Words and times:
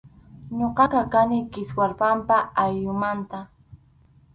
Ñuqaqa 0.57 1.01
kani 1.13 1.37
Kiswarpampa 1.53 2.37
ayllumanta. 2.63 3.37